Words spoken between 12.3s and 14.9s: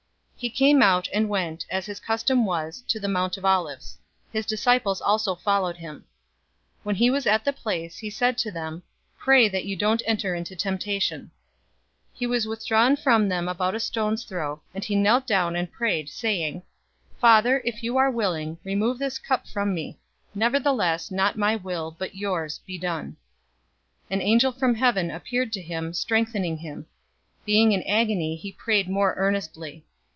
withdrawn from them about a stone's throw, and